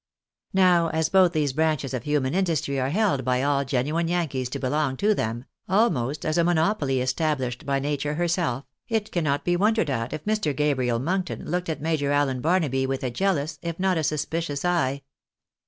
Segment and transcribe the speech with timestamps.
[0.55, 4.59] Now, as both these branches of human industry are held by all genuine Yankees to
[4.59, 9.55] belong to them, almost as a monopoly estab lished by nature herself, it cannot be
[9.55, 10.55] wondered at if Mr.
[10.55, 15.03] Gabriel Monkton looked at Major Allen Barnaby with a jealous, if not a suspicious, eye.